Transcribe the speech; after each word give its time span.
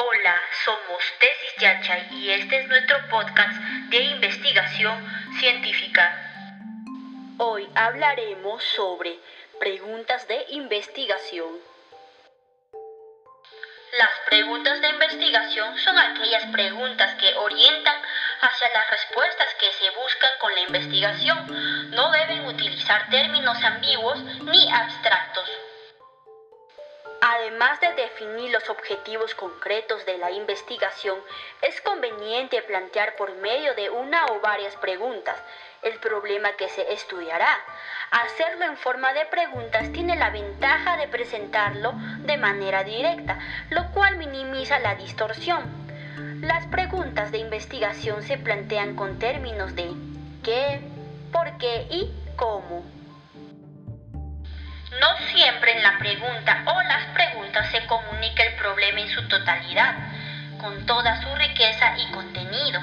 Hola, 0.00 0.40
somos 0.64 1.02
Tesis 1.18 1.56
Yachay 1.58 2.06
y 2.12 2.30
este 2.30 2.60
es 2.60 2.68
nuestro 2.68 3.08
podcast 3.08 3.58
de 3.88 3.98
investigación 3.98 4.94
científica. 5.40 6.16
Hoy 7.38 7.68
hablaremos 7.74 8.62
sobre 8.62 9.18
preguntas 9.58 10.28
de 10.28 10.46
investigación. 10.50 11.48
Las 13.98 14.12
preguntas 14.26 14.80
de 14.80 14.88
investigación 14.88 15.76
son 15.78 15.98
aquellas 15.98 16.46
preguntas 16.52 17.16
que 17.16 17.34
orientan 17.34 18.00
hacia 18.40 18.68
las 18.68 18.90
respuestas 18.92 19.48
que 19.58 19.72
se 19.72 19.90
buscan 19.98 20.30
con 20.38 20.54
la 20.54 20.60
investigación. 20.60 21.90
No 21.90 22.12
deben 22.12 22.44
utilizar 22.44 23.10
términos 23.10 23.60
ambiguos 23.64 24.22
ni 24.44 24.70
abstractos. 24.70 25.27
Además 27.48 27.80
de 27.80 27.94
definir 27.94 28.50
los 28.50 28.68
objetivos 28.68 29.34
concretos 29.34 30.04
de 30.04 30.18
la 30.18 30.30
investigación, 30.30 31.18
es 31.62 31.80
conveniente 31.80 32.60
plantear 32.60 33.16
por 33.16 33.34
medio 33.36 33.74
de 33.74 33.88
una 33.88 34.26
o 34.26 34.40
varias 34.40 34.76
preguntas 34.76 35.42
el 35.80 35.98
problema 35.98 36.52
que 36.58 36.68
se 36.68 36.92
estudiará. 36.92 37.48
Hacerlo 38.10 38.66
en 38.66 38.76
forma 38.76 39.14
de 39.14 39.24
preguntas 39.24 39.90
tiene 39.92 40.16
la 40.16 40.28
ventaja 40.28 40.98
de 40.98 41.08
presentarlo 41.08 41.94
de 42.18 42.36
manera 42.36 42.84
directa, 42.84 43.38
lo 43.70 43.92
cual 43.92 44.18
minimiza 44.18 44.78
la 44.80 44.96
distorsión. 44.96 45.64
Las 46.42 46.66
preguntas 46.66 47.32
de 47.32 47.38
investigación 47.38 48.24
se 48.24 48.36
plantean 48.36 48.94
con 48.94 49.18
términos 49.18 49.74
de 49.74 49.90
qué, 50.44 50.82
por 51.32 51.56
qué 51.56 51.86
y 51.88 52.12
cómo. 52.36 52.97
No 55.00 55.16
siempre 55.28 55.72
en 55.72 55.82
la 55.82 55.98
pregunta 55.98 56.62
o 56.64 56.82
las 56.82 57.06
preguntas 57.14 57.68
se 57.70 57.86
comunica 57.86 58.42
el 58.42 58.54
problema 58.54 59.00
en 59.00 59.08
su 59.08 59.26
totalidad, 59.28 59.94
con 60.58 60.86
toda 60.86 61.22
su 61.22 61.34
riqueza 61.34 61.94
y 61.96 62.06
contenido. 62.10 62.80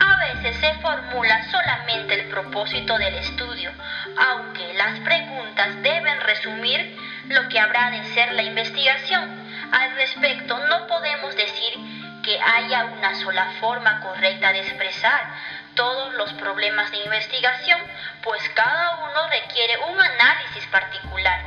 A 0.00 0.16
veces 0.16 0.56
se 0.56 0.74
formula 0.80 1.48
solamente 1.50 2.14
el 2.14 2.28
propósito 2.28 2.98
del 2.98 3.14
estudio, 3.14 3.72
aunque 4.18 4.74
las 4.74 4.98
preguntas 5.00 5.80
deben 5.82 6.20
resumir 6.20 6.96
lo 7.28 7.48
que 7.48 7.60
habrá 7.60 7.90
de 7.90 8.02
ser 8.14 8.32
la 8.32 8.42
investigación. 8.42 9.30
Al 9.72 9.94
respecto, 9.94 10.58
no 10.66 10.86
podemos 10.86 11.36
decir 11.36 11.74
que 12.22 12.38
haya 12.40 12.84
una 12.84 13.14
sola 13.16 13.46
forma 13.60 14.00
correcta 14.00 14.52
de 14.52 14.60
expresar 14.60 15.26
todos 15.74 16.14
los 16.14 16.32
problemas 16.34 16.90
de 16.90 16.98
investigación, 16.98 17.80
pues 18.22 18.48
cada 18.50 18.96
uno 18.96 19.28
requiere 19.30 19.78
un 19.78 20.00
análisis 20.00 20.66
particular, 20.66 21.40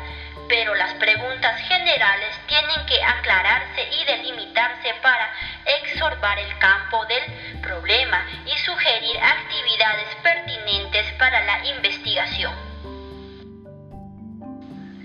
pero 0.48 0.76
las 0.76 0.94
preguntas 0.96 1.60
generales 1.62 2.36
tienen 2.48 2.86
que 2.86 3.02
aclararse 3.04 3.90
y 3.92 4.06
delimitarse 4.06 4.94
para 5.02 5.32
exorbar 5.66 6.38
el 6.40 6.58
campo 6.60 7.06
del 7.06 7.62
problema 7.62 8.26
y 8.46 8.58
sugerir 8.60 9.18
actividades 9.18 10.16
pertinentes 10.22 11.12
para 11.14 11.44
la 11.46 11.66
investigación. 11.66 12.54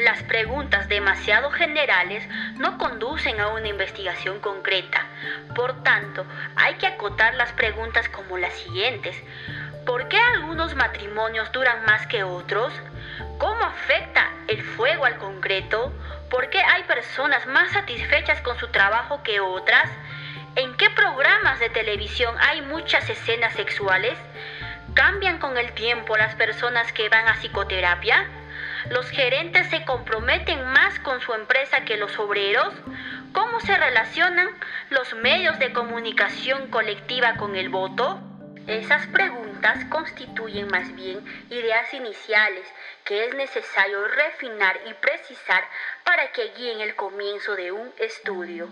Las 0.01 0.23
preguntas 0.23 0.89
demasiado 0.89 1.51
generales 1.51 2.27
no 2.57 2.79
conducen 2.79 3.39
a 3.39 3.49
una 3.49 3.69
investigación 3.69 4.41
concreta. 4.41 5.07
Por 5.55 5.83
tanto, 5.83 6.25
hay 6.57 6.77
que 6.77 6.87
acotar 6.87 7.35
las 7.35 7.53
preguntas 7.53 8.09
como 8.09 8.39
las 8.39 8.55
siguientes. 8.55 9.15
¿Por 9.85 10.09
qué 10.09 10.20
algunos 10.51 10.75
matrimonios 10.75 11.53
duran 11.53 11.85
más 11.85 12.09
que 12.09 12.25
otros? 12.25 12.73
¿Cómo 13.39 13.63
afecta 13.63 14.29
el 14.49 14.61
fuego 14.61 15.05
al 15.05 15.17
concreto? 15.17 15.93
¿Por 16.29 16.51
qué 16.51 16.59
hay 16.61 16.83
personas 16.83 17.47
más 17.47 17.71
satisfechas 17.71 18.41
con 18.41 18.59
su 18.59 18.67
trabajo 18.67 19.23
que 19.23 19.39
otras? 19.39 19.89
¿En 20.57 20.77
qué 20.77 20.91
programas 20.91 21.61
de 21.61 21.71
televisión 21.71 22.35
hay 22.41 22.63
muchas 22.63 23.09
escenas 23.09 23.53
sexuales? 23.53 24.19
¿Cambian 24.95 25.39
con 25.39 25.57
el 25.57 25.71
tiempo 25.71 26.17
las 26.17 26.35
personas 26.35 26.93
que 26.93 27.09
van 27.09 27.29
a 27.29 27.37
psicoterapia? 27.37 28.27
¿Los 28.91 29.09
gerentes 29.09 29.71
se 29.71 29.85
comprometen 29.85 30.65
más 30.65 30.99
con 30.99 31.21
su 31.21 31.33
empresa 31.33 31.85
que 31.85 31.97
los 31.97 32.19
obreros? 32.19 32.75
¿Cómo 33.33 33.61
se 33.61 33.77
relacionan 33.77 34.49
los 34.89 35.15
medios 35.15 35.61
de 35.61 35.73
comunicación 35.73 36.67
colectiva 36.73 37.37
con 37.37 37.55
el 37.55 37.69
voto? 37.69 38.21
Esas 38.71 39.05
preguntas 39.09 39.85
constituyen 39.87 40.69
más 40.69 40.95
bien 40.95 41.21
ideas 41.51 41.93
iniciales 41.93 42.65
que 43.05 43.27
es 43.27 43.35
necesario 43.35 44.07
refinar 44.07 44.79
y 44.87 44.95
precisar 44.95 45.65
para 46.05 46.31
que 46.31 46.53
guíen 46.57 46.81
el 46.81 46.95
comienzo 46.95 47.57
de 47.57 47.73
un 47.73 47.93
estudio. 47.99 48.69